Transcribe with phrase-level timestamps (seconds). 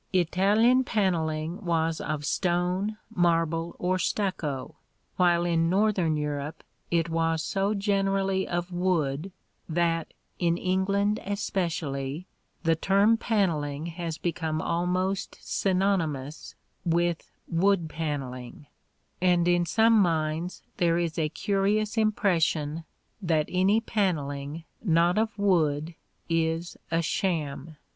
[0.13, 4.75] Italian panelling was of stone, marble or stucco,
[5.17, 9.31] while in northern Europe it was so generally of wood
[9.69, 12.25] that (in England especially)
[12.63, 18.65] the term panelling has become almost synonymous with wood panelling,
[19.21, 22.85] and in some minds there is a curious impression
[23.21, 25.93] that any panelling not of wood
[26.27, 27.75] is a sham.